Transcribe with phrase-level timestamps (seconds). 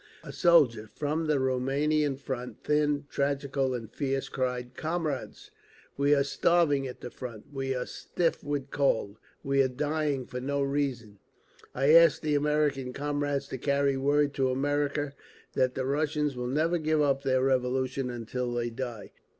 [0.23, 5.51] A soldier from the Rumanian front, thin, tragical and fierce, cried, "Comrades!
[5.95, 9.19] We are starving at the front, we are stiff with cold.
[9.43, 11.19] We are dying for no reason.
[11.75, 15.13] I ask the American comrades to carry word to America,
[15.53, 19.11] that the Russians will never give up their Revolution until they die.